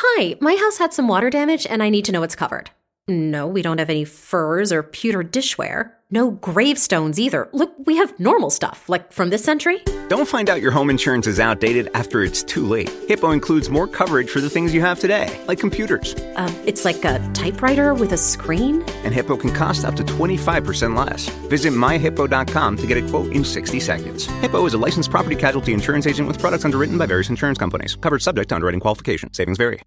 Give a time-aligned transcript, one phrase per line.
[0.00, 2.70] Hi, my house had some water damage and I need to know it's covered.
[3.08, 5.92] No, we don't have any furs or pewter dishware.
[6.10, 7.48] No gravestones either.
[7.52, 9.82] Look, we have normal stuff, like from this century.
[10.08, 12.90] Don't find out your home insurance is outdated after it's too late.
[13.08, 16.14] Hippo includes more coverage for the things you have today, like computers.
[16.36, 18.82] Uh, it's like a typewriter with a screen?
[19.04, 21.30] And Hippo can cost up to 25% less.
[21.48, 24.26] Visit myhippo.com to get a quote in 60 seconds.
[24.42, 27.96] Hippo is a licensed property casualty insurance agent with products underwritten by various insurance companies.
[27.96, 29.32] Covered subject to underwriting qualification.
[29.32, 29.80] Savings vary.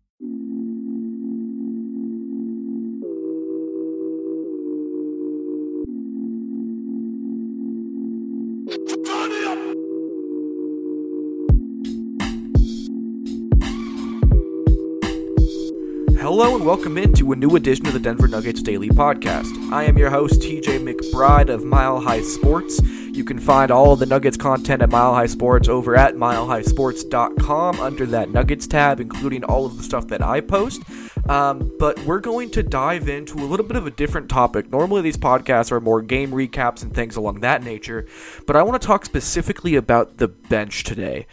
[16.42, 19.72] Hello and welcome into a new edition of the Denver Nuggets Daily Podcast.
[19.72, 22.82] I am your host, TJ McBride of Mile High Sports.
[22.82, 27.80] You can find all of the Nuggets content at Mile High Sports over at milehighsports.com
[27.80, 30.82] under that Nuggets tab, including all of the stuff that I post.
[31.30, 34.72] Um, but we're going to dive into a little bit of a different topic.
[34.72, 38.08] Normally, these podcasts are more game recaps and things along that nature,
[38.48, 41.28] but I want to talk specifically about the bench today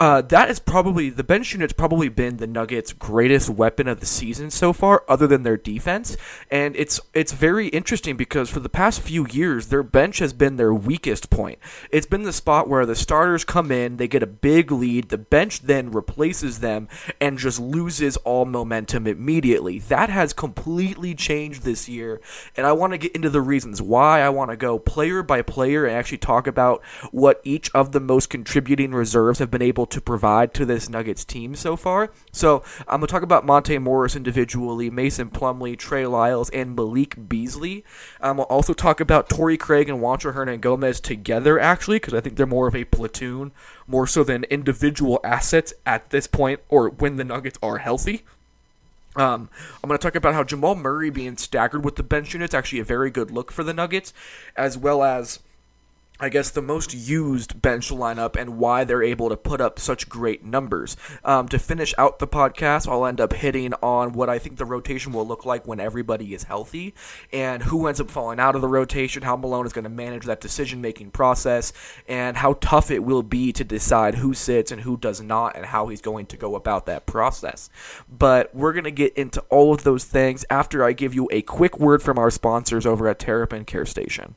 [0.00, 4.06] uh, that is probably the bench unit's probably been the Nuggets' greatest weapon of the
[4.06, 6.16] season so far, other than their defense.
[6.50, 10.56] And it's it's very interesting because for the past few years, their bench has been
[10.56, 11.58] their weakest point.
[11.90, 15.18] It's been the spot where the starters come in, they get a big lead, the
[15.18, 16.88] bench then replaces them
[17.20, 19.80] and just loses all momentum immediately.
[19.80, 22.22] That has completely changed this year,
[22.56, 24.22] and I want to get into the reasons why.
[24.22, 28.00] I want to go player by player and actually talk about what each of the
[28.00, 32.12] most contributing reserves have been able able to provide to this Nuggets team so far.
[32.30, 37.28] So I'm going to talk about Monte Morris individually, Mason Plumlee, Trey Lyles, and Malik
[37.28, 37.84] Beasley.
[38.20, 42.36] Um, I'll also talk about Torrey Craig and Juancho Hernangomez together, actually, because I think
[42.36, 43.50] they're more of a platoon,
[43.88, 48.22] more so than individual assets at this point or when the Nuggets are healthy.
[49.16, 49.48] Um,
[49.82, 52.54] I'm going to talk about how Jamal Murray being staggered with the bench unit is
[52.54, 54.12] actually a very good look for the Nuggets,
[54.56, 55.40] as well as
[56.20, 60.08] I guess the most used bench lineup and why they're able to put up such
[60.08, 60.96] great numbers.
[61.24, 64.64] Um, to finish out the podcast, I'll end up hitting on what I think the
[64.64, 66.94] rotation will look like when everybody is healthy
[67.32, 70.24] and who ends up falling out of the rotation, how Malone is going to manage
[70.26, 71.72] that decision making process,
[72.06, 75.66] and how tough it will be to decide who sits and who does not, and
[75.66, 77.68] how he's going to go about that process.
[78.08, 81.42] But we're going to get into all of those things after I give you a
[81.42, 84.36] quick word from our sponsors over at Terrapin Care Station.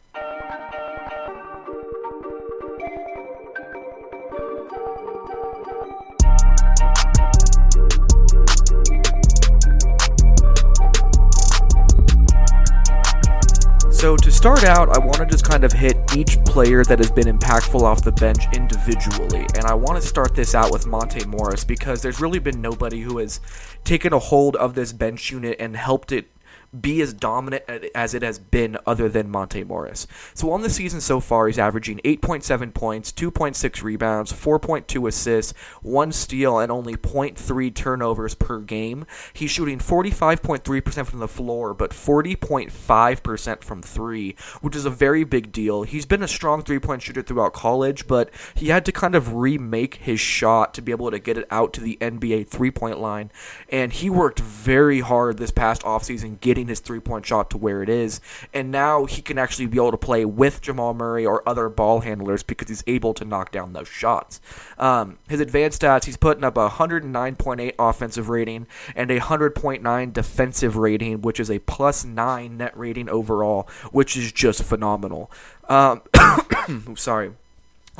[14.01, 17.11] So to start out, I want to just kind of hit each player that has
[17.11, 19.45] been impactful off the bench individually.
[19.53, 23.01] And I want to start this out with Monte Morris because there's really been nobody
[23.01, 23.39] who has
[23.83, 26.29] taken a hold of this bench unit and helped it
[26.79, 30.07] be as dominant as it has been other than Monte Morris.
[30.33, 36.11] So on the season so far, he's averaging 8.7 points, 2.6 rebounds, 4.2 assists, 1
[36.11, 39.05] steal, and only 0.3 turnovers per game.
[39.33, 45.51] He's shooting 45.3% from the floor, but 40.5% from 3, which is a very big
[45.51, 45.83] deal.
[45.83, 49.95] He's been a strong three-point shooter throughout college, but he had to kind of remake
[49.95, 53.31] his shot to be able to get it out to the NBA three-point line,
[53.69, 57.83] and he worked very hard this past offseason getting his three point shot to where
[57.83, 58.21] it is.
[58.53, 62.01] And now he can actually be able to play with Jamal Murray or other ball
[62.01, 64.41] handlers because he's able to knock down those shots.
[64.77, 70.75] Um, his advanced stats, he's putting up a 109.8 offensive rating and a 100.9 defensive
[70.77, 75.31] rating, which is a plus 9 net rating overall, which is just phenomenal.
[75.69, 76.01] Um,
[76.95, 77.33] sorry.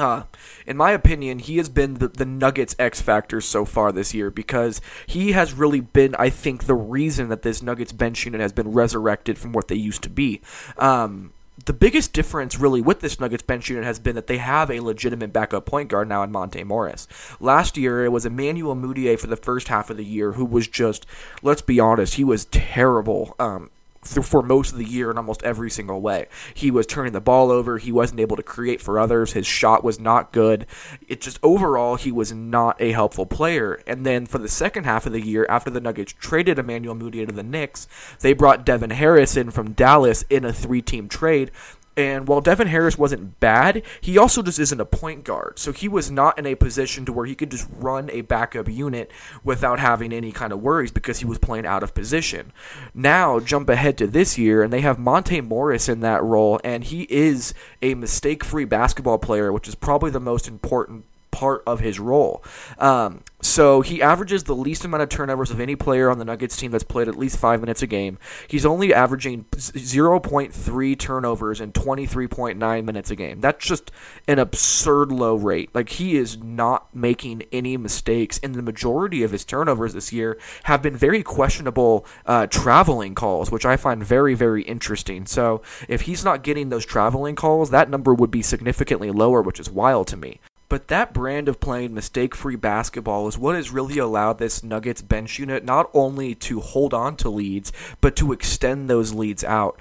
[0.01, 0.23] Uh,
[0.65, 4.31] in my opinion, he has been the, the Nuggets X factor so far this year
[4.31, 8.51] because he has really been, I think, the reason that this Nuggets bench unit has
[8.51, 10.41] been resurrected from what they used to be.
[10.77, 11.33] Um,
[11.65, 14.79] the biggest difference really with this Nuggets bench unit has been that they have a
[14.79, 17.07] legitimate backup point guard now in Monte Morris.
[17.39, 20.67] Last year, it was Emmanuel Mudiay for the first half of the year who was
[20.67, 21.05] just,
[21.43, 23.35] let's be honest, he was terrible.
[23.37, 23.69] Um,
[24.03, 26.27] for most of the year in almost every single way.
[26.53, 27.77] He was turning the ball over.
[27.77, 29.33] He wasn't able to create for others.
[29.33, 30.65] His shot was not good.
[31.07, 33.81] It just overall he was not a helpful player.
[33.85, 37.27] And then for the second half of the year, after the Nuggets traded Emmanuel Mudiay
[37.27, 37.87] to the Knicks,
[38.21, 41.51] they brought Devin Harris in from Dallas in a three-team trade
[41.97, 45.59] and while Devin Harris wasn't bad, he also just isn't a point guard.
[45.59, 48.69] So he was not in a position to where he could just run a backup
[48.69, 49.11] unit
[49.43, 52.53] without having any kind of worries because he was playing out of position.
[52.93, 56.83] Now, jump ahead to this year, and they have Monte Morris in that role, and
[56.83, 61.79] he is a mistake free basketball player, which is probably the most important part of
[61.79, 62.43] his role.
[62.77, 66.55] Um, so he averages the least amount of turnovers of any player on the Nuggets
[66.55, 68.19] team that's played at least five minutes a game.
[68.47, 73.41] He's only averaging 0.3 turnovers in 23.9 minutes a game.
[73.41, 73.91] That's just
[74.27, 75.73] an absurd low rate.
[75.73, 80.37] Like he is not making any mistakes, and the majority of his turnovers this year
[80.63, 85.25] have been very questionable uh, traveling calls, which I find very, very interesting.
[85.25, 89.59] So if he's not getting those traveling calls, that number would be significantly lower, which
[89.59, 90.39] is wild to me.
[90.71, 95.01] But that brand of playing mistake free basketball is what has really allowed this Nuggets
[95.01, 99.77] bench unit not only to hold on to leads, but to extend those leads out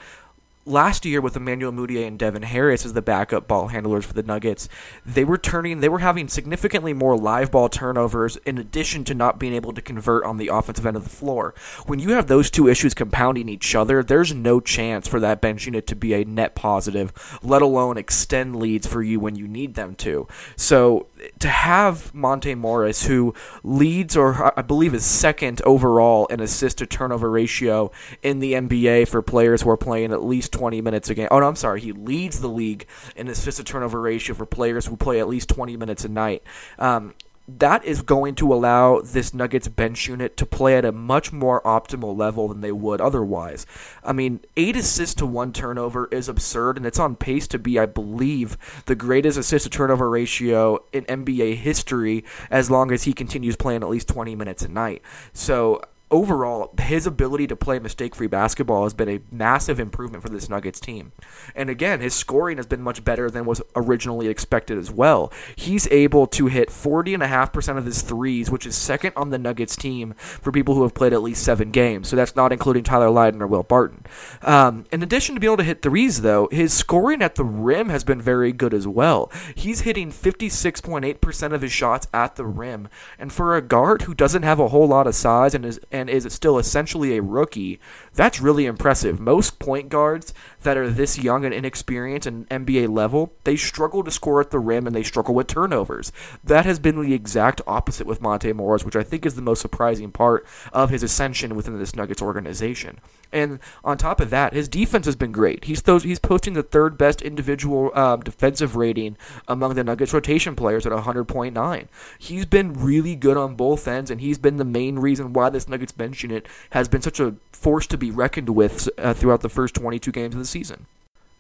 [0.67, 4.23] last year with Emmanuel Mudiay and Devin Harris as the backup ball handlers for the
[4.23, 4.69] Nuggets,
[5.05, 9.39] they were turning they were having significantly more live ball turnovers in addition to not
[9.39, 11.55] being able to convert on the offensive end of the floor.
[11.87, 15.67] When you have those two issues compounding each other, there's no chance for that bench
[15.67, 19.75] unit to be a net positive, let alone extend leads for you when you need
[19.75, 20.29] them to.
[20.57, 21.07] So
[21.39, 26.87] to have Monte Morris, who leads or I believe is second overall in assist to
[26.87, 27.91] turnover ratio
[28.23, 31.29] in the NBA for players who are playing at least 20 minutes a game.
[31.31, 32.87] Oh no, I'm sorry, he leads the league
[33.17, 36.43] in assist to turnover ratio for players who play at least 20 minutes a night.
[36.79, 37.15] Um,
[37.59, 41.61] that is going to allow this Nuggets bench unit to play at a much more
[41.63, 43.67] optimal level than they would otherwise.
[44.05, 47.79] I mean, eight assists to one turnover is absurd, and it's on pace to be,
[47.79, 48.57] I believe,
[48.87, 53.83] the greatest assist to turnover ratio in NBA history as long as he continues playing
[53.83, 55.03] at least 20 minutes a night.
[55.33, 60.29] So overall, his ability to play mistake free basketball has been a massive improvement for
[60.29, 61.13] this Nuggets team.
[61.55, 65.33] And again, his scoring has been much better than was originally expected as well.
[65.55, 70.15] He's able to hit 40.5% of his threes, which is second on the Nuggets team
[70.15, 72.09] for people who have played at least seven games.
[72.09, 74.05] So that's not including Tyler Lydon or Will Barton.
[74.43, 77.89] Um, in addition to being able to hit threes, though, his scoring at the rim
[77.89, 79.31] has been very good as well.
[79.55, 82.89] He's hitting 56.8% of his shots at the rim.
[83.19, 86.00] And for a guard who doesn't have a whole lot of size and is and
[86.09, 87.81] is still essentially a rookie,
[88.15, 89.21] that's really impressive.
[89.21, 94.11] Most point guards that are this young and inexperienced and NBA level, they struggle to
[94.11, 96.13] score at the rim and they struggle with turnovers.
[96.45, 99.61] That has been the exact opposite with Monte Morris, which I think is the most
[99.61, 103.01] surprising part of his ascension within this Nuggets organization.
[103.33, 105.65] And on top of that, his defense has been great.
[105.65, 109.17] He's those, he's posting the third best individual um, defensive rating
[109.47, 111.89] among the Nuggets rotation players at 100.9.
[112.19, 115.69] He's been really good on both ends, and he's been the main reason why this
[115.69, 119.49] Nuggets bench unit has been such a force to be reckoned with uh, throughout the
[119.49, 120.87] first 22 games of the season.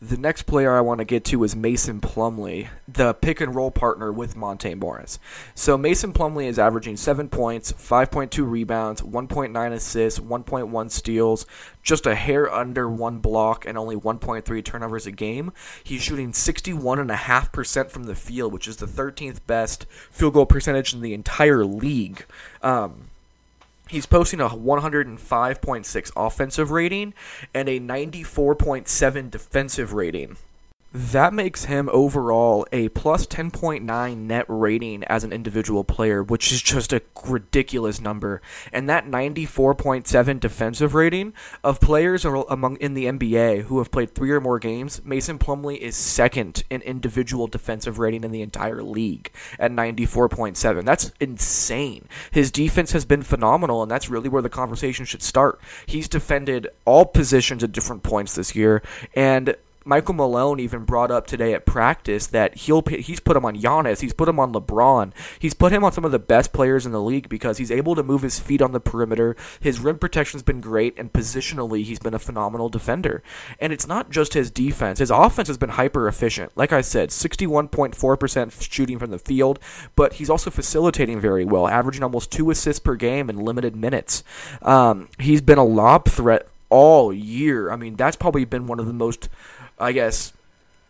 [0.02, 3.71] The next player I want to get to is Mason Plumlee, the pick and roll
[3.71, 5.19] partner with Monte Morris.
[5.55, 11.45] So Mason Plumlee is averaging 7 points, 5.2 rebounds, 1.9 assists, 1.1 steals,
[11.83, 15.52] just a hair under one block, and only 1.3 turnovers a game.
[15.85, 21.02] He's shooting 61.5% from the field, which is the 13th best field goal percentage in
[21.02, 22.25] the entire league.
[22.62, 23.10] Um,
[23.90, 27.12] He's posting a 105.6 offensive rating
[27.52, 30.37] and a 94.7 defensive rating.
[30.92, 36.61] That makes him overall a plus 10.9 net rating as an individual player, which is
[36.61, 38.42] just a ridiculous number.
[38.73, 41.32] And that 94.7 defensive rating
[41.62, 45.78] of players among in the NBA who have played 3 or more games, Mason Plumlee
[45.78, 49.30] is second in individual defensive rating in the entire league
[49.61, 50.85] at 94.7.
[50.85, 52.09] That's insane.
[52.32, 55.61] His defense has been phenomenal and that's really where the conversation should start.
[55.87, 58.82] He's defended all positions at different points this year
[59.14, 63.56] and Michael Malone even brought up today at practice that he'll he's put him on
[63.56, 66.84] Giannis, he's put him on LeBron, he's put him on some of the best players
[66.84, 69.37] in the league because he's able to move his feet on the perimeter.
[69.58, 73.22] His rim protection's been great, and positionally he's been a phenomenal defender.
[73.58, 76.56] And it's not just his defense; his offense has been hyper efficient.
[76.56, 79.58] Like I said, sixty-one point four percent shooting from the field,
[79.96, 84.22] but he's also facilitating very well, averaging almost two assists per game in limited minutes.
[84.62, 87.70] Um, he's been a lob threat all year.
[87.70, 89.28] I mean, that's probably been one of the most
[89.80, 90.34] I guess,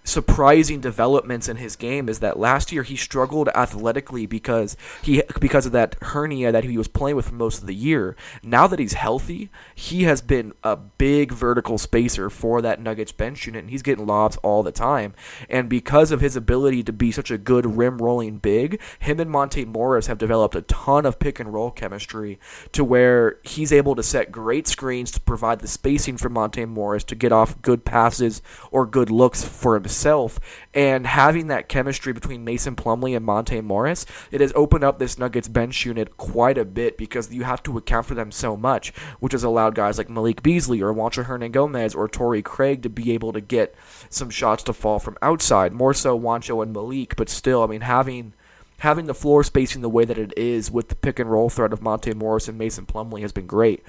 [0.02, 5.66] surprising developments in his game is that last year he struggled athletically because he because
[5.66, 8.16] of that hernia that he was playing with most of the year.
[8.42, 13.47] Now that he's healthy, he has been a big vertical spacer for that Nuggets bench
[13.47, 15.14] unit and he's getting lobs all the time.
[15.49, 19.30] And because of his ability to be such a good rim rolling big, him and
[19.30, 22.38] Monte Morris have developed a ton of pick and roll chemistry
[22.73, 27.04] to where he's able to set great screens to provide the spacing for Monte Morris
[27.04, 28.40] to get off good passes
[28.71, 30.38] or good looks for himself himself.
[30.73, 35.18] And having that chemistry between Mason Plumlee and Monte Morris, it has opened up this
[35.18, 38.90] Nuggets bench unit quite a bit because you have to account for them so much,
[39.18, 43.12] which has allowed guys like Malik Beasley or Juancho Hernangomez or Torrey Craig to be
[43.12, 43.75] able to get
[44.09, 45.73] some shots to fall from outside.
[45.73, 48.32] More so Juancho and Malik, but still, I mean, having
[48.78, 51.73] having the floor spacing the way that it is with the pick and roll threat
[51.73, 53.85] of Monte Morris and Mason Plumlee has been great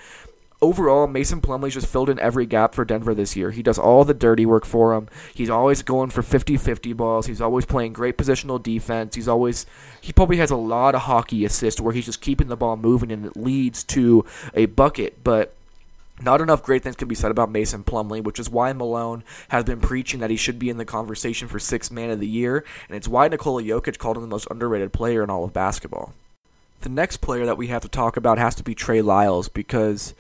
[0.61, 3.51] overall, Mason Plumlee's just filled in every gap for Denver this year.
[3.51, 5.07] He does all the dirty work for him.
[5.33, 7.25] He's always going for 50-50 balls.
[7.25, 9.15] He's always playing great positional defense.
[9.15, 9.65] He's always
[9.99, 13.11] he probably has a lot of hockey assists where he's just keeping the ball moving
[13.11, 15.53] and it leads to a bucket, but
[16.21, 19.63] not enough great things can be said about Mason Plumlee, which is why Malone has
[19.63, 22.63] been preaching that he should be in the conversation for sixth man of the year,
[22.87, 26.13] and it's why Nikola Jokic called him the most underrated player in all of basketball.
[26.81, 30.13] The next player that we have to talk about has to be Trey Lyles because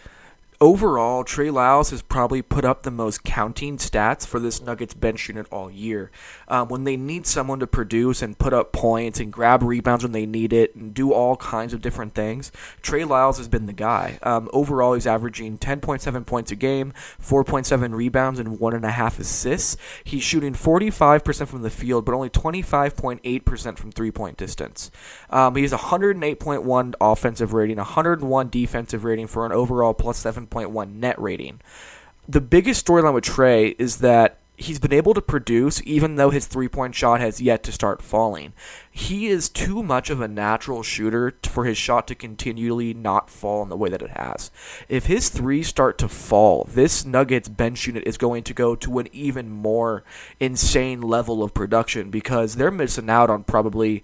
[0.61, 5.27] overall, Trey Lyles has probably put up the most counting stats for this Nuggets bench
[5.27, 6.11] unit all year.
[6.47, 10.11] Um, when they need someone to produce and put up points and grab rebounds when
[10.11, 12.51] they need it and do all kinds of different things,
[12.83, 14.19] Trey Lyles has been the guy.
[14.21, 19.77] Um, overall, he's averaging 10.7 points a game, 4.7 rebounds, and 1.5 assists.
[20.03, 24.91] He's shooting 45% from the field, but only 25.8% from three point distance.
[25.31, 30.95] Um, he has 108.1 offensive rating, 101 defensive rating for an overall plus 7 7.1
[30.95, 31.59] net rating.
[32.27, 36.45] The biggest storyline with Trey is that he's been able to produce even though his
[36.45, 38.53] three point shot has yet to start falling.
[38.91, 43.63] He is too much of a natural shooter for his shot to continually not fall
[43.63, 44.51] in the way that it has.
[44.87, 48.99] If his threes start to fall, this Nuggets bench unit is going to go to
[48.99, 50.03] an even more
[50.39, 54.03] insane level of production because they're missing out on probably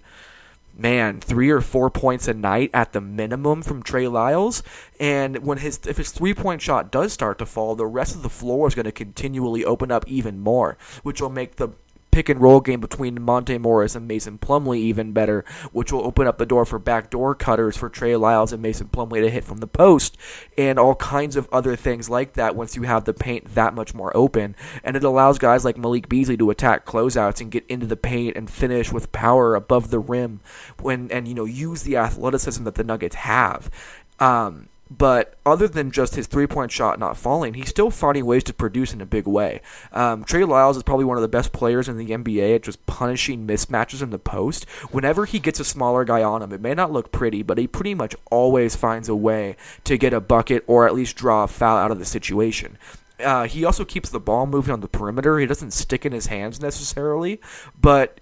[0.78, 4.62] man, three or four points a night at the minimum from Trey Lyles.
[5.00, 8.22] And when his if his three point shot does start to fall, the rest of
[8.22, 11.70] the floor is going to continually open up even more, which will make the
[12.18, 16.26] pick and roll game between Monte Morris and Mason Plumlee even better, which will open
[16.26, 19.58] up the door for backdoor cutters for Trey Lyles and Mason Plumlee to hit from
[19.58, 20.16] the post,
[20.56, 23.94] and all kinds of other things like that once you have the paint that much
[23.94, 24.56] more open.
[24.82, 28.36] And it allows guys like Malik Beasley to attack closeouts and get into the paint
[28.36, 30.40] and finish with power above the rim
[30.80, 33.70] when and you know use the athleticism that the Nuggets have.
[34.18, 38.44] Um, but other than just his three point shot not falling, he's still finding ways
[38.44, 39.60] to produce in a big way.
[39.92, 42.84] Um, Trey Lyles is probably one of the best players in the NBA at just
[42.86, 44.68] punishing mismatches in the post.
[44.90, 47.66] Whenever he gets a smaller guy on him, it may not look pretty, but he
[47.66, 51.48] pretty much always finds a way to get a bucket or at least draw a
[51.48, 52.78] foul out of the situation.
[53.22, 55.38] Uh, he also keeps the ball moving on the perimeter.
[55.38, 57.40] He doesn't stick in his hands necessarily,
[57.80, 58.20] but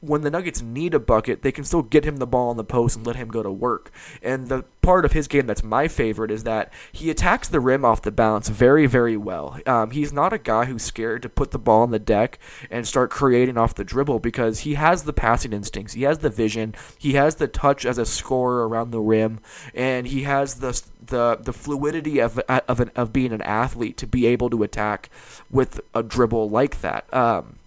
[0.00, 2.64] when the Nuggets need a bucket, they can still get him the ball in the
[2.64, 3.90] post and let him go to work.
[4.22, 7.84] And the part of his game that's my favorite is that he attacks the rim
[7.84, 9.58] off the bounce very, very well.
[9.66, 12.38] Um, he's not a guy who's scared to put the ball on the deck
[12.70, 16.30] and start creating off the dribble because he has the passing instincts, he has the
[16.30, 19.40] vision, he has the touch as a scorer around the rim,
[19.74, 24.06] and he has the the the fluidity of of, an, of being an athlete to
[24.06, 25.10] be able to attack
[25.50, 27.12] with a dribble like that.
[27.12, 27.58] Um,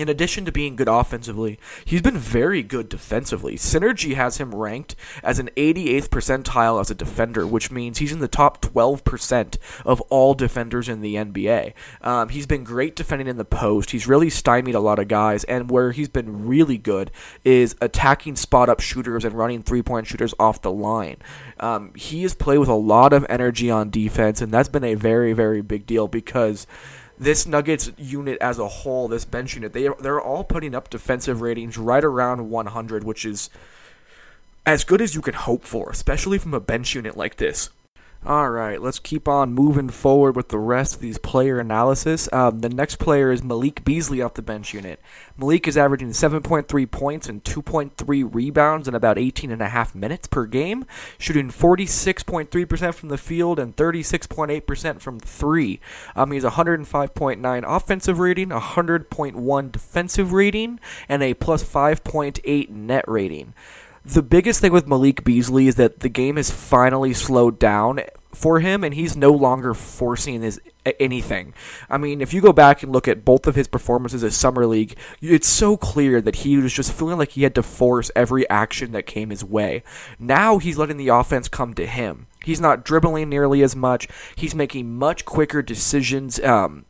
[0.00, 3.56] in addition to being good offensively, he's been very good defensively.
[3.56, 8.20] Synergy has him ranked as an 88th percentile as a defender, which means he's in
[8.20, 11.74] the top 12% of all defenders in the NBA.
[12.00, 13.90] Um, he's been great defending in the post.
[13.90, 17.10] He's really stymied a lot of guys, and where he's been really good
[17.44, 21.16] is attacking spot up shooters and running three point shooters off the line.
[21.58, 24.94] Um, he has played with a lot of energy on defense, and that's been a
[24.94, 26.66] very, very big deal because
[27.20, 31.42] this Nuggets unit as a whole, this bench unit, they they're all putting up defensive
[31.42, 33.50] ratings right around 100, which is
[34.64, 37.68] as good as you can hope for, especially from a bench unit like this.
[38.26, 42.28] All right, let's keep on moving forward with the rest of these player analysis.
[42.34, 45.00] Um, the next player is Malik Beasley off the bench unit.
[45.38, 50.28] Malik is averaging 7.3 points and 2.3 rebounds in about 18 and a half minutes
[50.28, 50.84] per game,
[51.16, 55.80] shooting 46.3% from the field and 36.8% from three.
[56.14, 63.54] Um, he has 105.9 offensive rating, 100.1 defensive rating, and a plus 5.8 net rating.
[64.04, 68.00] The biggest thing with Malik Beasley is that the game has finally slowed down
[68.32, 70.60] for him and he's no longer forcing his
[70.98, 71.52] anything.
[71.90, 74.66] I mean, if you go back and look at both of his performances at Summer
[74.66, 78.48] League, it's so clear that he was just feeling like he had to force every
[78.48, 79.82] action that came his way.
[80.18, 82.26] Now he's letting the offense come to him.
[82.44, 84.08] He's not dribbling nearly as much.
[84.34, 86.40] He's making much quicker decisions.
[86.40, 86.86] Um,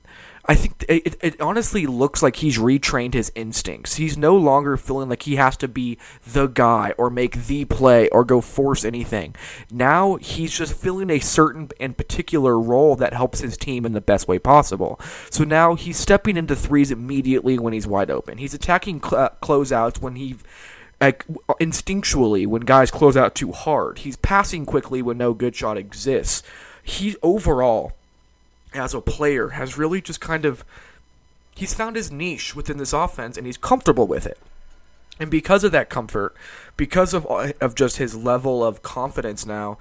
[0.51, 3.95] I think it, it honestly looks like he's retrained his instincts.
[3.95, 8.09] He's no longer feeling like he has to be the guy or make the play
[8.09, 9.37] or go force anything.
[9.71, 14.01] Now he's just filling a certain and particular role that helps his team in the
[14.01, 14.99] best way possible.
[15.31, 18.39] So now he's stepping into threes immediately when he's wide open.
[18.39, 20.35] He's attacking cl- uh, closeouts when he
[21.01, 21.29] like
[21.61, 23.99] instinctually when guys close out too hard.
[23.99, 26.43] He's passing quickly when no good shot exists.
[26.83, 27.93] He overall
[28.75, 30.65] as a player has really just kind of
[31.55, 34.39] he's found his niche within this offense and he's comfortable with it.
[35.19, 36.35] And because of that comfort,
[36.77, 39.79] because of of just his level of confidence now,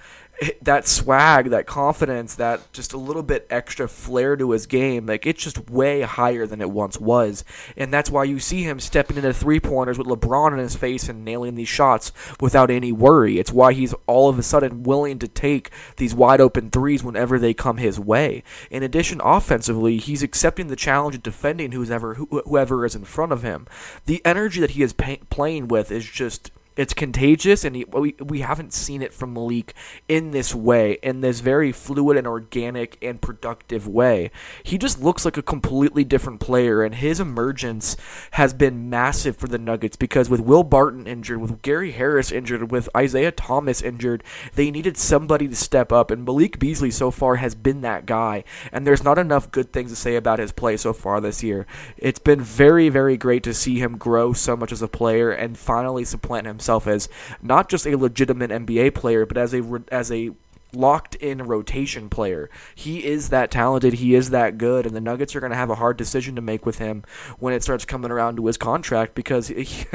[0.61, 5.25] that swag, that confidence, that just a little bit extra flair to his game, like
[5.25, 7.43] it's just way higher than it once was.
[7.75, 11.09] And that's why you see him stepping into three pointers with LeBron in his face
[11.09, 13.39] and nailing these shots without any worry.
[13.39, 17.37] It's why he's all of a sudden willing to take these wide open threes whenever
[17.37, 18.43] they come his way.
[18.69, 23.43] In addition, offensively, he's accepting the challenge of defending whoever whoever is in front of
[23.43, 23.67] him.
[24.05, 28.39] The energy that he is pay- playing with is just it's contagious, and we we
[28.39, 29.73] haven't seen it from Malik
[30.07, 34.31] in this way, in this very fluid and organic and productive way.
[34.63, 37.97] He just looks like a completely different player, and his emergence
[38.31, 42.71] has been massive for the Nuggets because with Will Barton injured, with Gary Harris injured,
[42.71, 44.23] with Isaiah Thomas injured,
[44.55, 48.45] they needed somebody to step up, and Malik Beasley so far has been that guy.
[48.71, 51.67] And there's not enough good things to say about his play so far this year.
[51.97, 55.57] It's been very, very great to see him grow so much as a player and
[55.57, 57.09] finally supplant himself himself as
[57.41, 60.31] not just a legitimate NBA player, but as a as a
[60.71, 62.47] locked in rotation player.
[62.75, 65.71] He is that talented, he is that good, and the Nuggets are going to have
[65.71, 67.03] a hard decision to make with him
[67.39, 69.87] when it starts coming around to his contract because he,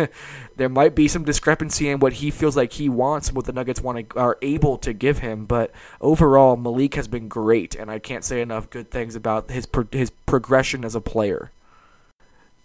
[0.57, 3.53] there might be some discrepancy in what he feels like he wants and what the
[3.53, 5.45] Nuggets want to, are able to give him.
[5.45, 5.71] But
[6.01, 10.11] overall, Malik has been great, and I can't say enough good things about his his
[10.27, 11.53] progression as a player.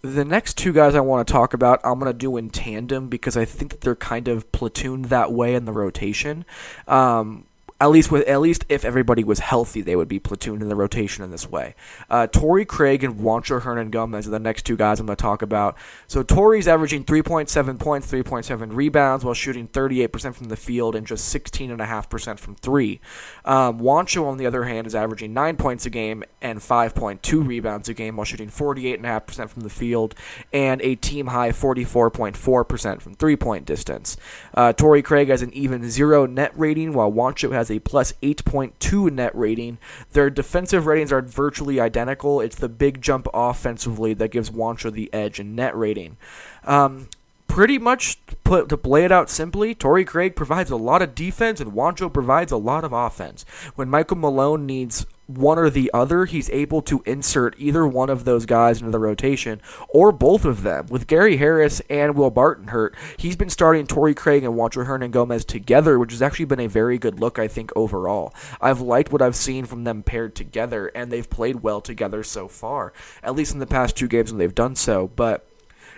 [0.02, 3.08] The next two guys I want to talk about, I'm going to do in tandem
[3.08, 6.46] because I think that they're kind of platooned that way in the rotation.
[6.88, 7.46] Um,
[7.80, 10.76] at least with at least if everybody was healthy, they would be platooned in the
[10.76, 11.74] rotation in this way.
[12.10, 15.40] Uh, Torrey Craig and Juancho Hernangomez are the next two guys I'm going to talk
[15.40, 15.76] about.
[16.06, 21.34] So Torrey's averaging 3.7 points, 3.7 rebounds, while shooting 38% from the field and just
[21.34, 23.00] 16.5% from three.
[23.46, 27.88] Um, Juancho, on the other hand, is averaging nine points a game and 5.2 rebounds
[27.88, 30.14] a game, while shooting 48.5% from the field
[30.52, 34.18] and a team high 44.4% from three point distance.
[34.52, 39.12] Uh, Torrey Craig has an even zero net rating, while Juancho has a plus 8.2
[39.12, 39.78] net rating.
[40.12, 42.40] Their defensive ratings are virtually identical.
[42.40, 46.16] It's the big jump offensively that gives Juancho the edge in net rating.
[46.64, 47.08] Um,
[47.46, 51.60] pretty much put to play it out simply, Torrey Craig provides a lot of defense
[51.60, 53.44] and Juancho provides a lot of offense.
[53.74, 55.04] When Michael Malone needs
[55.36, 58.98] one or the other, he's able to insert either one of those guys into the
[58.98, 60.86] rotation or both of them.
[60.88, 65.46] With Gary Harris and Will Barton hurt, he's been starting Torrey Craig and Juancho Hernangomez
[65.46, 68.34] together, which has actually been a very good look, I think, overall.
[68.60, 72.48] I've liked what I've seen from them paired together, and they've played well together so
[72.48, 75.08] far, at least in the past two games when they've done so.
[75.08, 75.46] But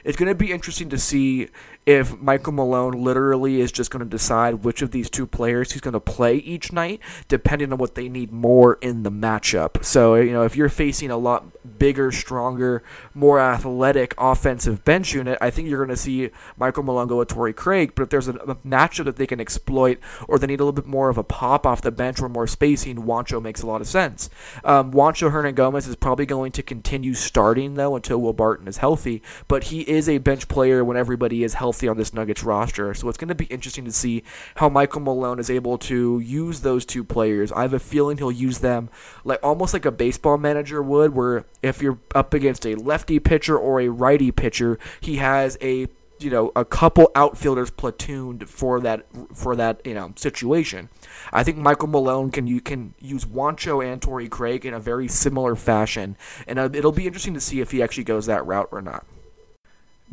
[0.04, 1.48] it's going to be interesting to see
[1.84, 5.80] if Michael Malone literally is just going to decide which of these two players he's
[5.80, 9.84] going to play each night, depending on what they need more in the matchup.
[9.84, 11.44] So, you know, if you're facing a lot
[11.78, 17.08] bigger, stronger, more athletic offensive bench unit, I think you're going to see Michael Malone
[17.08, 17.94] go with Torrey Craig.
[17.96, 20.72] But if there's a, a matchup that they can exploit or they need a little
[20.72, 23.80] bit more of a pop off the bench or more spacing, Juancho makes a lot
[23.80, 24.30] of sense.
[24.62, 29.20] Um, Juancho Hernangomez is probably going to continue starting, though, until Will Barton is healthy.
[29.48, 32.92] But he is a bench player when everybody is healthy healthy on this Nuggets roster.
[32.92, 34.22] So it's going to be interesting to see
[34.56, 37.50] how Michael Malone is able to use those two players.
[37.50, 38.90] I have a feeling he'll use them
[39.24, 43.56] like almost like a baseball manager would, where if you're up against a lefty pitcher
[43.56, 49.06] or a righty pitcher, he has a you know a couple outfielders platooned for that
[49.34, 50.90] for that you know situation.
[51.32, 55.08] I think Michael Malone can you can use Juancho and Torrey Craig in a very
[55.08, 58.68] similar fashion, and uh, it'll be interesting to see if he actually goes that route
[58.70, 59.06] or not.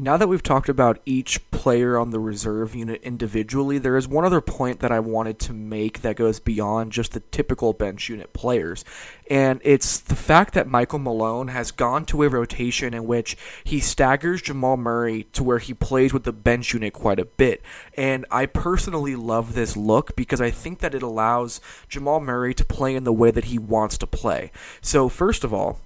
[0.01, 4.23] Now that we've talked about each player on the reserve unit individually, there is one
[4.23, 8.31] other point that I wanted to make that goes beyond just the typical bench unit
[8.31, 8.85] players.
[9.29, 13.35] And it's the fact that Michael Malone has gone to a rotation in which
[13.65, 17.61] he staggers Jamal Murray to where he plays with the bench unit quite a bit.
[17.97, 21.59] And I personally love this look because I think that it allows
[21.89, 24.53] Jamal Murray to play in the way that he wants to play.
[24.79, 25.81] So, first of all,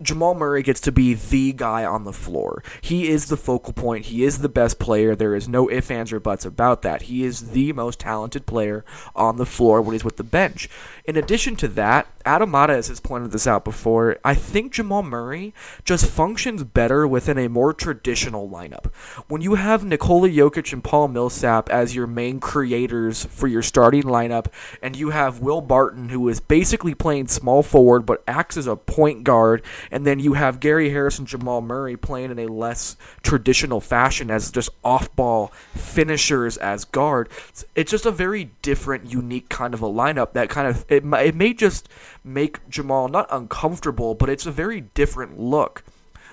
[0.00, 2.62] Jamal Murray gets to be the guy on the floor.
[2.80, 4.06] He is the focal point.
[4.06, 5.14] He is the best player.
[5.14, 7.02] There is no ifs, ands, or buts about that.
[7.02, 8.84] He is the most talented player
[9.16, 10.68] on the floor when he's with the bench.
[11.04, 14.18] In addition to that, Adam has pointed this out before.
[14.22, 18.92] I think Jamal Murray just functions better within a more traditional lineup.
[19.28, 24.02] When you have Nikola Jokic and Paul Millsap as your main creators for your starting
[24.02, 24.48] lineup,
[24.82, 28.76] and you have Will Barton, who is basically playing small forward but acts as a
[28.76, 32.98] point guard and then you have Gary Harris and Jamal Murray playing in a less
[33.22, 37.30] traditional fashion as just off ball finishers as guard.
[37.74, 41.34] It's just a very different, unique kind of a lineup that kind of it, it
[41.34, 41.88] may just
[42.32, 45.84] make Jamal not uncomfortable, but it's a very different look.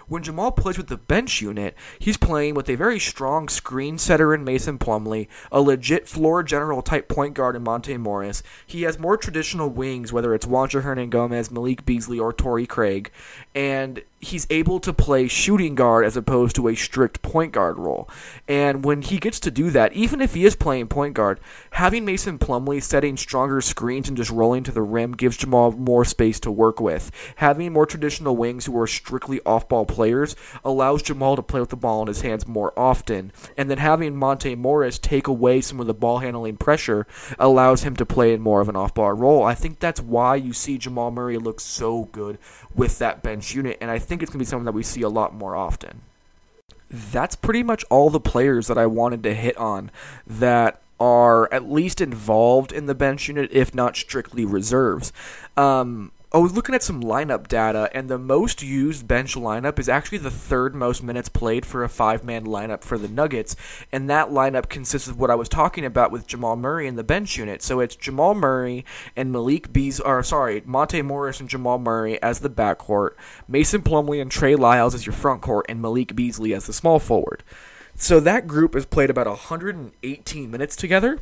[0.07, 4.35] When Jamal plays with the bench unit, he's playing with a very strong screen setter
[4.35, 8.43] in Mason Plumlee, a legit floor general type point guard in Monte Morris.
[8.67, 13.09] He has more traditional wings, whether it's Juancho Hernangomez, Malik Beasley, or Torrey Craig,
[13.55, 18.09] and he's able to play shooting guard as opposed to a strict point guard role.
[18.47, 21.39] And when he gets to do that, even if he is playing point guard,
[21.71, 26.03] having Mason Plumlee setting stronger screens and just rolling to the rim gives Jamal more
[26.03, 27.11] space to work with.
[27.37, 31.69] Having more traditional wings who are strictly off ball players allows Jamal to play with
[31.69, 33.31] the ball in his hands more often.
[33.55, 37.07] And then having Monte Morris take away some of the ball handling pressure
[37.39, 39.43] allows him to play in more of an off ball role.
[39.43, 42.39] I think that's why you see Jamal Murray look so good
[42.73, 43.77] with that bench unit.
[43.81, 46.01] And I think it's going to be something that we see a lot more often.
[46.89, 49.91] That's pretty much all the players that I wanted to hit on
[50.25, 55.11] that are at least involved in the bench unit, if not strictly reserves.
[55.57, 59.87] Um, I was looking at some lineup data, and the most used bench lineup is
[59.87, 63.55] actually the third most minutes played for a five man lineup for the Nuggets.
[63.89, 67.05] And that lineup consists of what I was talking about with Jamal Murray in the
[67.05, 67.61] bench unit.
[67.61, 68.83] So it's Jamal Murray
[69.15, 73.11] and Malik Bees, or sorry, Monte Morris and Jamal Murray as the backcourt,
[73.47, 77.43] Mason Plumlee and Trey Lyles as your frontcourt, and Malik Beasley as the small forward.
[77.95, 81.21] So that group has played about 118 minutes together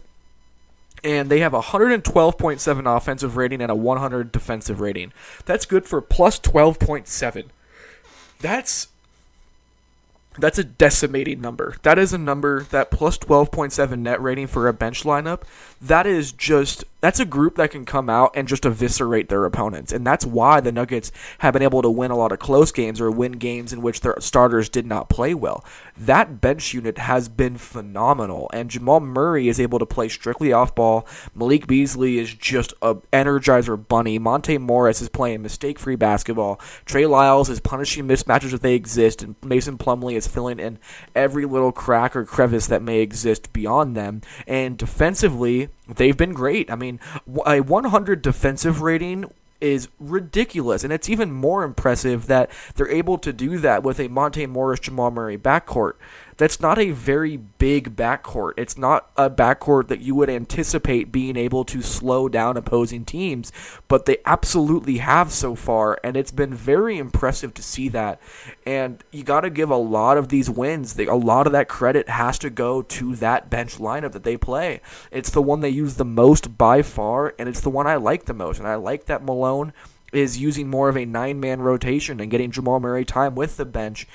[1.03, 5.11] and they have a 112.7 offensive rating and a 100 defensive rating.
[5.45, 7.45] That's good for plus 12.7.
[8.39, 8.87] That's
[10.37, 11.75] that's a decimating number.
[11.83, 15.43] That is a number that plus 12.7 net rating for a bench lineup.
[15.79, 19.91] That is just that's a group that can come out and just eviscerate their opponents.
[19.91, 23.01] And that's why the Nuggets have been able to win a lot of close games
[23.01, 25.65] or win games in which their starters did not play well.
[25.97, 28.49] That bench unit has been phenomenal.
[28.53, 31.05] And Jamal Murray is able to play strictly off ball.
[31.35, 34.17] Malik Beasley is just a energizer bunny.
[34.17, 36.57] Monte Morris is playing mistake free basketball.
[36.85, 39.21] Trey Lyles is punishing mismatches if they exist.
[39.21, 40.79] And Mason Plumlee is filling in
[41.13, 44.21] every little crack or crevice that may exist beyond them.
[44.47, 46.71] And defensively, they've been great.
[46.71, 46.99] I mean,
[47.45, 53.31] a 100 defensive rating is ridiculous, and it's even more impressive that they're able to
[53.31, 55.93] do that with a Monte Morris Jamal Murray backcourt
[56.43, 58.51] that's not a very big backcourt.
[58.57, 63.53] It's not a backcourt that you would anticipate being able to slow down opposing teams,
[63.87, 68.19] but they absolutely have so far, and it's been very impressive to see that.
[68.65, 72.09] And you got to give a lot of these wins, a lot of that credit
[72.09, 74.81] has to go to that bench lineup that they play.
[75.11, 78.25] It's the one they use the most by far, and it's the one I like
[78.25, 78.59] the most.
[78.59, 79.71] And I like that Malone
[80.11, 83.65] is using more of a nine man rotation and getting Jamal Murray time with the
[83.65, 84.07] bench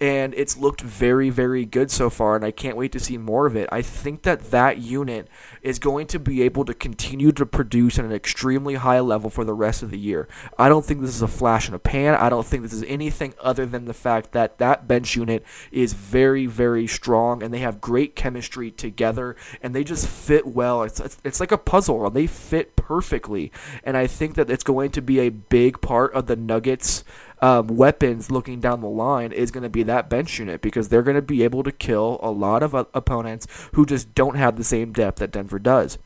[0.00, 3.46] and it's looked very very good so far and I can't wait to see more
[3.46, 3.68] of it.
[3.72, 5.28] I think that that unit
[5.62, 9.44] is going to be able to continue to produce at an extremely high level for
[9.44, 10.28] the rest of the year.
[10.58, 12.14] I don't think this is a flash in a pan.
[12.14, 15.92] I don't think this is anything other than the fact that that bench unit is
[15.92, 20.82] very very strong and they have great chemistry together and they just fit well.
[20.82, 23.52] It's it's, it's like a puzzle and they fit perfectly.
[23.82, 27.04] And I think that it's going to be a big part of the Nuggets
[27.44, 31.02] um, weapons looking down the line is going to be that bench unit because they're
[31.02, 34.56] going to be able to kill a lot of uh, opponents who just don't have
[34.56, 35.98] the same depth that Denver does.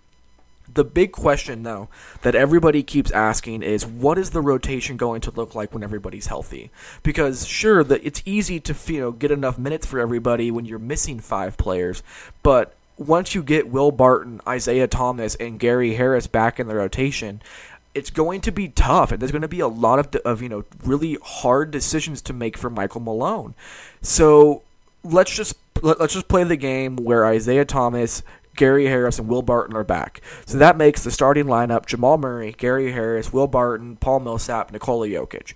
[0.75, 1.89] The big question, though,
[2.23, 6.27] that everybody keeps asking is what is the rotation going to look like when everybody's
[6.27, 6.73] healthy?
[7.05, 10.81] Because sure, the, it's easy to you know get enough minutes for everybody when you're
[10.81, 12.03] missing five players,
[12.43, 17.41] but once you get Will Barton, Isaiah Thomas, and Gary Harris back in the rotation,
[17.99, 20.49] it's going to be tough, and there's going to be a lot of, of you
[20.49, 23.55] know really hard decisions to make for Michael Malone.
[24.01, 24.63] So
[25.03, 28.23] let's just let, us just play the game where Isaiah Thomas,
[28.57, 30.21] Gary Harris, and Will Barton are back.
[30.47, 35.09] So that makes the starting lineup Jamal Murray, Gary Harris, Will Barton, Paul Millsap, Nikola
[35.09, 35.55] Jokic.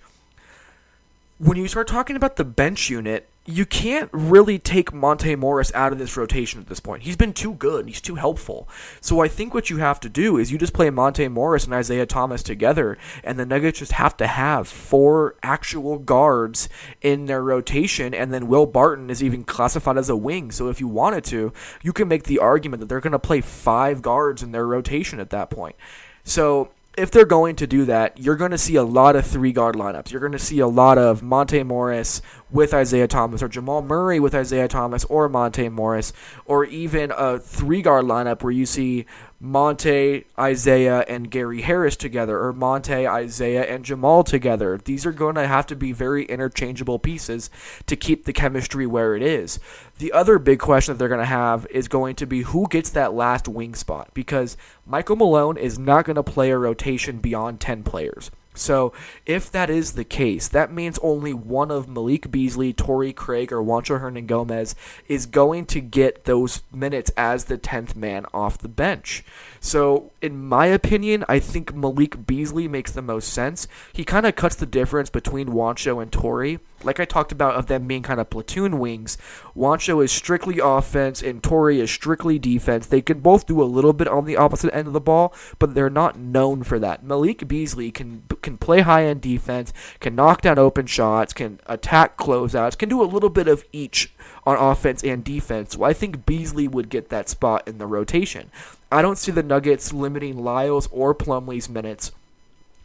[1.39, 5.91] When you start talking about the bench unit, you can't really take Monte Morris out
[5.91, 7.03] of this rotation at this point.
[7.03, 7.87] He's been too good.
[7.87, 8.69] He's too helpful.
[9.01, 11.73] So I think what you have to do is you just play Monte Morris and
[11.73, 16.69] Isaiah Thomas together, and the Nuggets just have to have four actual guards
[17.01, 20.49] in their rotation, and then Will Barton is even classified as a wing.
[20.51, 21.51] So if you wanted to,
[21.81, 25.19] you can make the argument that they're going to play five guards in their rotation
[25.19, 25.75] at that point.
[26.23, 29.51] So if they're going to do that, you're going to see a lot of three
[29.51, 30.11] guard lineups.
[30.11, 32.21] You're going to see a lot of Monte Morris
[32.53, 36.13] with Isaiah Thomas, or Jamal Murray with Isaiah Thomas, or Monte Morris,
[36.45, 39.05] or even a three guard lineup where you see
[39.39, 44.77] Monte, Isaiah, and Gary Harris together, or Monte, Isaiah, and Jamal together.
[44.77, 47.49] These are going to have to be very interchangeable pieces
[47.87, 49.59] to keep the chemistry where it is.
[49.97, 52.91] The other big question that they're going to have is going to be who gets
[52.91, 57.59] that last wing spot, because Michael Malone is not going to play a rotation beyond
[57.59, 58.29] 10 players.
[58.53, 58.93] So,
[59.25, 63.63] if that is the case, that means only one of Malik Beasley, Torrey Craig, or
[63.63, 64.75] Juancho Hernangomez
[65.07, 69.23] is going to get those minutes as the 10th man off the bench.
[69.59, 73.67] So, in my opinion, I think Malik Beasley makes the most sense.
[73.91, 76.59] He kind of cuts the difference between Juancho and Torrey.
[76.83, 79.17] Like I talked about, of them being kind of platoon wings,
[79.55, 82.87] Juancho is strictly offense and Torrey is strictly defense.
[82.87, 85.73] They can both do a little bit on the opposite end of the ball, but
[85.73, 87.03] they're not known for that.
[87.03, 92.17] Malik Beasley can can play high end defense, can knock down open shots, can attack
[92.17, 94.13] closeouts, can do a little bit of each
[94.45, 95.77] on offense and defense.
[95.77, 98.51] Well, I think Beasley would get that spot in the rotation.
[98.91, 102.11] I don't see the Nuggets limiting Lyles or Plumlee's minutes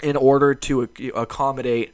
[0.02, 1.92] in order to accommodate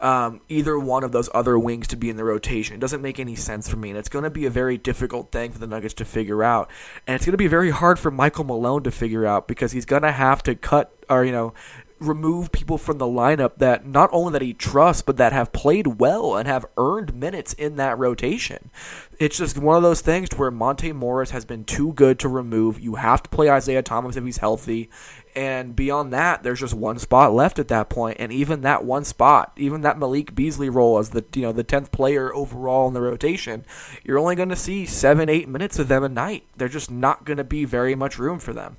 [0.00, 2.74] um, either one of those other wings to be in the rotation.
[2.74, 5.32] It doesn't make any sense for me, and it's going to be a very difficult
[5.32, 6.70] thing for the Nuggets to figure out.
[7.06, 9.86] And it's going to be very hard for Michael Malone to figure out because he's
[9.86, 11.54] going to have to cut or you know
[11.98, 15.98] remove people from the lineup that not only that he trusts but that have played
[15.98, 18.70] well and have earned minutes in that rotation.
[19.18, 22.78] It's just one of those things where Monte Morris has been too good to remove.
[22.78, 24.90] You have to play Isaiah Thomas if he's healthy.
[25.34, 29.04] And beyond that, there's just one spot left at that point, and even that one
[29.04, 32.94] spot, even that Malik Beasley role as the you know the tenth player overall in
[32.94, 33.66] the rotation,
[34.02, 36.46] you're only going to see seven, eight minutes of them a night.
[36.56, 38.78] They're just not going to be very much room for them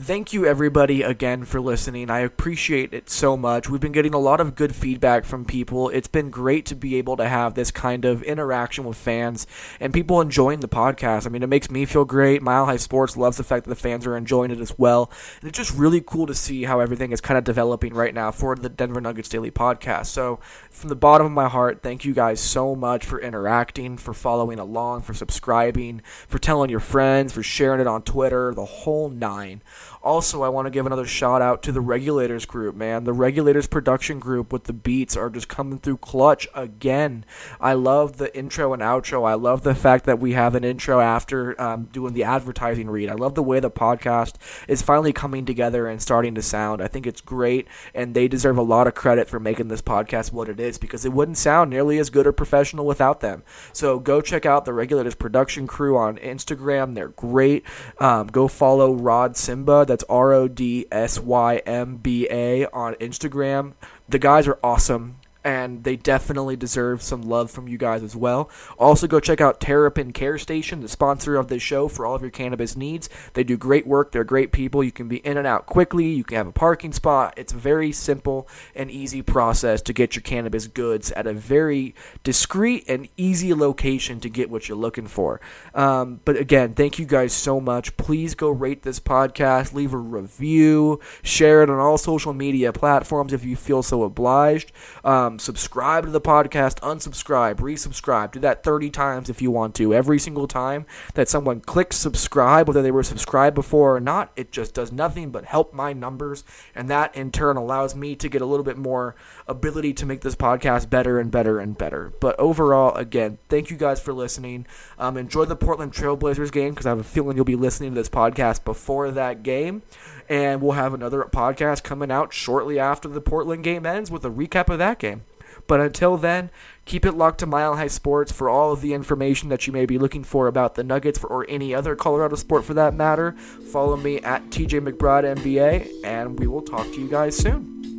[0.00, 2.08] thank you everybody again for listening.
[2.08, 3.68] I appreciate it so much.
[3.68, 5.88] We've been getting a lot of good feedback from people.
[5.88, 9.44] It's been great to be able to have this kind of interaction with fans
[9.80, 11.26] and people enjoying the podcast.
[11.26, 12.42] I mean, it makes me feel great.
[12.42, 15.10] Mile High Sports loves the fact that the fans are enjoying it as well.
[15.40, 18.30] And it's just really cool to see how everything is kind of developing right now
[18.30, 20.06] for the Denver Nuggets Daily podcast.
[20.06, 20.38] So,
[20.70, 24.60] from the bottom of my heart, thank you guys so much for interacting, for following
[24.60, 29.60] along, for subscribing, for telling your friends, for sharing it on Twitter, the whole nine.
[30.08, 33.04] Also, I want to give another shout out to the Regulators group, man.
[33.04, 37.26] The Regulators production group with the beats are just coming through clutch again.
[37.60, 39.28] I love the intro and outro.
[39.28, 43.10] I love the fact that we have an intro after um, doing the advertising read.
[43.10, 46.80] I love the way the podcast is finally coming together and starting to sound.
[46.80, 50.32] I think it's great, and they deserve a lot of credit for making this podcast
[50.32, 53.42] what it is because it wouldn't sound nearly as good or professional without them.
[53.74, 56.94] So go check out the Regulators production crew on Instagram.
[56.94, 57.62] They're great.
[57.98, 59.86] Um, go follow Rod Symba.
[59.86, 63.74] That's R O D S Y M B A on Instagram.
[64.08, 68.50] The guys are awesome and they definitely deserve some love from you guys as well.
[68.78, 72.22] Also, go check out Terrapin Care Station, the sponsor of this show for all of
[72.22, 73.08] your cannabis needs.
[73.34, 74.12] They do great work.
[74.12, 74.82] They're great people.
[74.82, 76.08] You can be in and out quickly.
[76.08, 77.34] You can have a parking spot.
[77.36, 81.94] It's a very simple and easy process to get your cannabis goods at a very
[82.24, 85.40] discreet and easy location to get what you're looking for.
[85.74, 87.96] Um, but again, thank you guys so much.
[87.96, 93.32] Please go rate this podcast, leave a review, share it on all social media platforms
[93.32, 94.72] if you feel so obliged.
[95.04, 98.32] Um, Um, subscribe to the podcast, unsubscribe, resubscribe.
[98.32, 99.92] Do that 30 times if you want to.
[99.92, 104.50] Every single time that someone clicks subscribe, whether they were subscribed before or not, it
[104.50, 106.44] just does nothing but help my numbers.
[106.74, 110.22] And that in turn allows me to get a little bit more ability to make
[110.22, 112.10] this podcast better and better and better.
[112.20, 114.66] But overall, again, thank you guys for listening.
[114.98, 118.00] Um, enjoy the Portland Trailblazers game because I have a feeling you'll be listening to
[118.00, 119.82] this podcast before that game.
[120.28, 124.30] And we'll have another podcast coming out shortly after the Portland game ends with a
[124.30, 125.22] recap of that game.
[125.66, 126.50] But until then,
[126.84, 129.86] keep it locked to Mile High Sports for all of the information that you may
[129.86, 133.32] be looking for about the Nuggets or any other Colorado sport for that matter.
[133.32, 137.97] Follow me at TJ McBride NBA, and we will talk to you guys soon.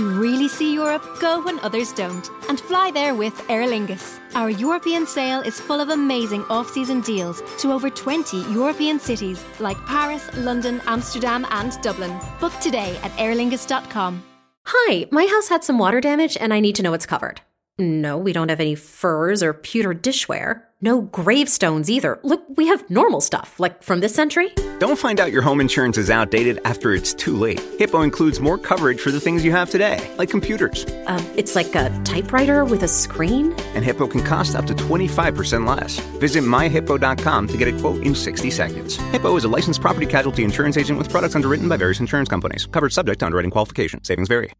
[0.00, 4.18] To really see Europe, go when others don't, and fly there with Aer Lingus.
[4.34, 9.44] Our European sale is full of amazing off season deals to over 20 European cities
[9.58, 12.18] like Paris, London, Amsterdam, and Dublin.
[12.40, 14.22] Book today at aerlingus.com.
[14.64, 17.42] Hi, my house had some water damage and I need to know it's covered.
[17.80, 20.64] No, we don't have any furs or pewter dishware.
[20.82, 22.20] No gravestones either.
[22.22, 24.52] Look, we have normal stuff, like from this century.
[24.80, 27.58] Don't find out your home insurance is outdated after it's too late.
[27.78, 30.84] Hippo includes more coverage for the things you have today, like computers.
[31.06, 33.54] Uh, it's like a typewriter with a screen.
[33.74, 36.00] And Hippo can cost up to 25% less.
[36.18, 38.96] Visit myhippo.com to get a quote in 60 seconds.
[38.96, 42.66] Hippo is a licensed property casualty insurance agent with products underwritten by various insurance companies.
[42.66, 44.04] Covered subject to underwriting qualification.
[44.04, 44.52] Savings vary.